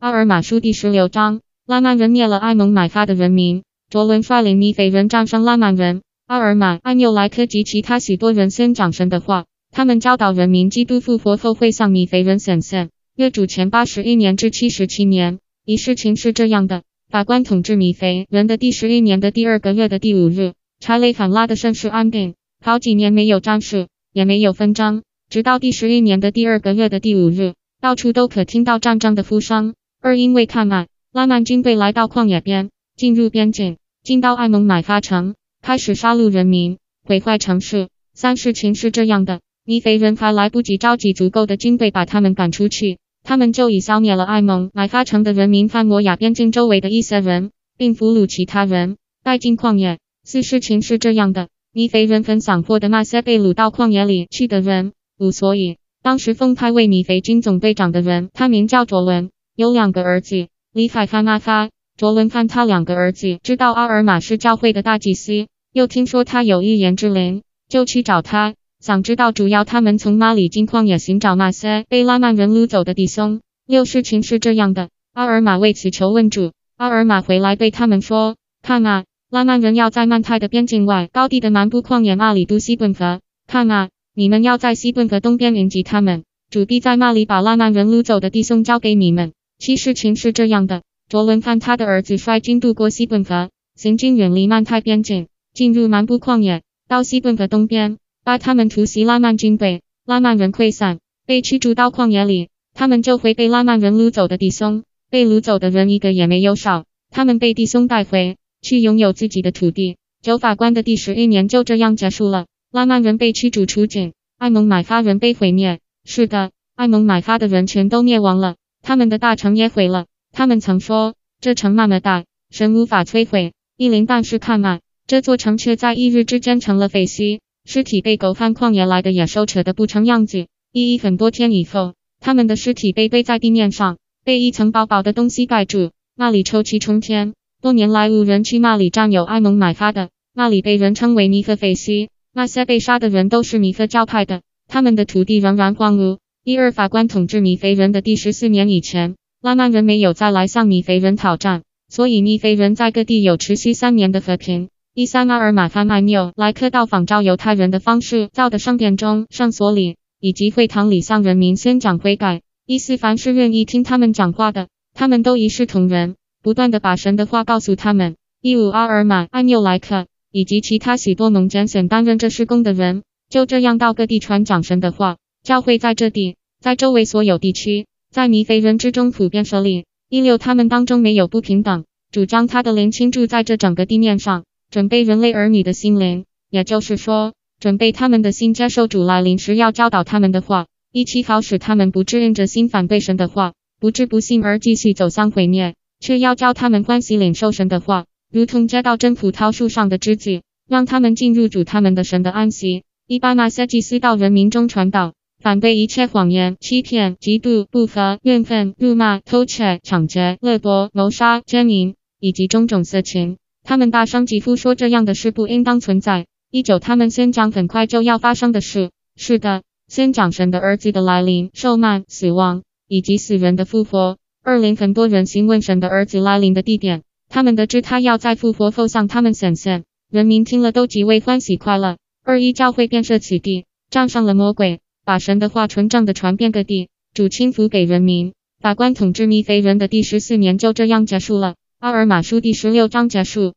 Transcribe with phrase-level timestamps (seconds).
[0.00, 3.64] 阿尔玛书第十六章，拉曼人灭了埃蒙买发的人民。
[3.90, 6.00] 卓伦率领米斐人战胜拉曼人。
[6.26, 12.88] 阿尔玛、艾缪莱克及其他许多人先长神的话，他们教导人民，基督复活后会向米斐人显现。
[13.14, 29.74] 约主前八十一年至七十七年，一事情是这样的：法官统治米斐人的第十一年的第二个月的第五日，查雷反拉的盛世安定，好几年没有战事，也没有纷争，直到第十一年的第二个月的第五日，到处都可听到战争的呼声。
[30.02, 35.34] 二因为看啊，拉曼军队来到旷野边，进入边境，进到艾蒙买发城。
[35.60, 37.90] 开始杀戮人民，毁坏城市。
[38.14, 49.98] 三事情是这样的：尼肥人还来不及召集足够的军队把他们赶出去，他们就已消灭了艾蒙买发城的人民，和摩亚边境周围的一些人，并俘虏其他人，带进旷野。
[50.24, 54.92] 四事情是这样的：尼肥人分散获的那些被掳到旷野里去的人。
[55.18, 61.70] 五所以，当时奉派为米肥军总队长的人，他名叫卓伦，有两个儿子，李海发、马发。
[61.96, 73.42] 卓伦看他两个儿子知道阿尔玛是教会的大祭司，又听说他有预言之灵，就去找他，想知道主要他们从哪里进旷野寻找那些被拉曼人掳走的弟兄。
[73.66, 83.20] 六事情是这样的，阿尔玛为此求问主，阿尔玛回来对他们说：看啊，拉曼人要在曼泰的边境外高地的南部旷野那里都西顿河。
[83.46, 89.32] 看啊，你们要在西顿河东边迎击他们，主必在那里把拉曼人掳走的弟兄交给你们。
[89.60, 90.82] 其事情是这样的。
[91.10, 99.82] 卓伦范他的儿子率军渡过西顿河，行军远离曼泰边境，进入南部旷野，到西顿河东边，把他们突袭拉曼军队。
[100.06, 102.48] 拉曼人溃散，被驱逐到旷野里。
[102.72, 106.86] 他们就会被拉曼人掳走的弟兄，被掳走的人一个也没有少。
[107.10, 109.98] 他们被弟兄带回去，拥有自己的土地。
[110.22, 112.46] 九法官的第十一年就这样结束了。
[112.72, 115.80] 拉曼人被驱逐出境，艾蒙买发人被毁灭。
[116.04, 120.06] 是的，艾蒙买发的人全都灭亡了，他们的大城也毁了。
[120.32, 123.52] 他们曾说，这城那么大，神无法摧毁。
[123.76, 130.46] 一灵但是看嘛，这座城却在一日之间成了废墟，尸体被狗贩旷野来的野兽扯得不成样子。
[130.72, 137.34] 一一很多天以后，他们的尸体被堆在地面上，被一层薄薄的东西盖住，那里臭气冲天。
[137.60, 142.08] 多年来无人去那里占有埃蒙买发的，那里被人称为米克废墟。
[142.32, 146.18] 那些被杀的人都是米克教派的，他们的土地仍然荒芜。
[146.50, 149.14] 一二法官统治米肥人的第十四年以前。
[149.40, 154.68] 拉曼人没有再来向米肥人讨战，所以米肥人在各地有持续三年的和平。
[154.92, 162.42] 一三阿尔马发麦缪莱克到访招犹太人的方式造的圣殿中、圣所里以及会堂里向人民宣讲悔改。
[162.66, 168.16] 一四凡是愿意听他们讲话的，他们都一视同仁，不断的把神的话告诉他们。
[168.42, 175.16] 一五阿尔马艾缪莱克以及其他许多农拣选担任这施工的人，就这样到各地传讲神的话。
[175.42, 177.86] 教会在这地，在周围所有地区。
[178.10, 179.86] 在米非人之中普遍设立。
[180.08, 190.66] 一六，他们当中没有不平等，主张他的灵倾注在这整个地面上，准备人类儿女的心灵，也就是说，准备他们的心接受主来临时要教导他们的话。
[190.92, 202.82] 一七，好使他们不致认着心反对神的话，不致不信而继续走向毁灭，却要教他们欢喜领受神的话，如同接到真葡萄树上的枝子，让他们进入主他们的神的安息。
[203.06, 205.12] 一般，那些祭司到人民中传道。
[205.40, 213.38] 反对一切谎言、欺骗、嫉妒、不和、怨愤、辱骂、偷窃、抢劫、掠夺、谋杀、奸淫，以及种种色情。
[213.64, 216.26] 他们大声疾呼说，这样的事不应当存在。
[216.50, 218.90] 一九，他们先讲很快就要发生的事。
[219.16, 224.18] 是的，先讲神的儿子的来临、受难、死亡以及死人的复活。
[224.42, 229.84] 二零，很多人询问神的儿子来临的地点，他们得知他要在复活后向他们显现。
[230.10, 231.96] 人民听了都极为欢喜快乐。
[232.24, 234.80] 二一，教会变设此地，战胜了魔鬼。
[235.10, 238.32] 把神的话纯正的传遍各地，主亲福给人民。
[238.60, 241.56] 法官统治密非人的第十四年就这样结束了。
[241.80, 243.54] 阿尔马书第十六章结束。